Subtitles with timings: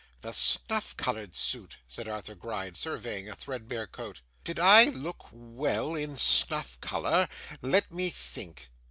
[0.21, 4.21] 'The snuff coloured suit,' said Arthur Gride, surveying a threadbare coat.
[4.43, 7.29] 'Did I look well in snuff colour?
[7.61, 8.71] Let me think.